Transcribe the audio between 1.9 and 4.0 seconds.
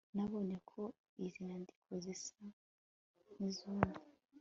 zisa nkizumye